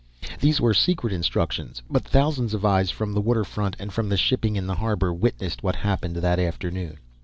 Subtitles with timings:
[0.39, 4.17] These were secret instructions; but thousands of eyes, from the water front and from the
[4.17, 6.97] shipping in the harbour, witnessed what happened that afternoon.